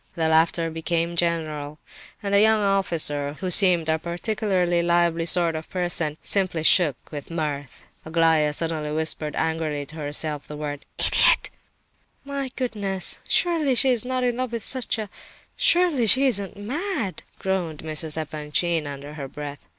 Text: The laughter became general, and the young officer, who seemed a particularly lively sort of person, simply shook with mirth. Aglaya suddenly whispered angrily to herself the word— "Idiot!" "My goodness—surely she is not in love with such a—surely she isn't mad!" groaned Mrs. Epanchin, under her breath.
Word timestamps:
The 0.15 0.27
laughter 0.27 0.71
became 0.71 1.15
general, 1.15 1.77
and 2.23 2.33
the 2.33 2.41
young 2.41 2.59
officer, 2.61 3.33
who 3.39 3.51
seemed 3.51 3.87
a 3.87 3.99
particularly 3.99 4.81
lively 4.81 5.27
sort 5.27 5.53
of 5.55 5.69
person, 5.69 6.17
simply 6.23 6.63
shook 6.63 6.95
with 7.11 7.29
mirth. 7.29 7.83
Aglaya 8.03 8.51
suddenly 8.51 8.91
whispered 8.91 9.35
angrily 9.35 9.85
to 9.85 9.97
herself 9.97 10.47
the 10.47 10.57
word— 10.57 10.87
"Idiot!" 10.97 11.51
"My 12.25 12.49
goodness—surely 12.55 13.75
she 13.75 13.91
is 13.91 14.03
not 14.03 14.23
in 14.23 14.37
love 14.37 14.53
with 14.53 14.63
such 14.63 14.97
a—surely 14.97 16.07
she 16.07 16.25
isn't 16.25 16.57
mad!" 16.57 17.21
groaned 17.37 17.83
Mrs. 17.83 18.17
Epanchin, 18.17 18.87
under 18.87 19.13
her 19.13 19.27
breath. 19.27 19.67